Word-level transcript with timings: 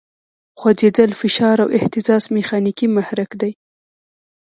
خوځېدل، 0.59 1.11
فشار 1.19 1.57
او 1.63 1.69
اهتزاز 1.77 2.23
میخانیکي 2.35 2.87
محرک 2.95 3.31
دی. 3.41 3.51